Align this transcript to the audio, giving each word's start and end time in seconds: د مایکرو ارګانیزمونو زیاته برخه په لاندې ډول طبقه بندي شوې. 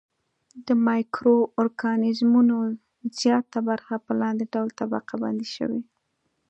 د 0.67 0.67
مایکرو 0.87 1.37
ارګانیزمونو 1.61 2.57
زیاته 3.19 3.59
برخه 3.69 3.95
په 4.05 4.11
لاندې 4.21 4.45
ډول 4.53 4.69
طبقه 4.79 5.13
بندي 5.23 5.47
شوې. 5.55 5.81